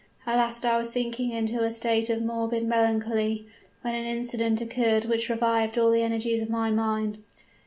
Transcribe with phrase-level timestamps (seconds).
[0.25, 3.45] At last I was sinking into a state of morbid melancholy,
[3.83, 7.19] when an incident occurred which revived all the energies of my mind.